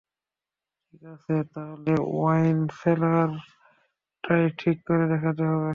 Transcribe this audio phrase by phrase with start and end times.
[0.83, 5.69] ঠিক আছে, তাহলে ওয়াইন সেলারটাই ঠিক করে দেখতে হবে।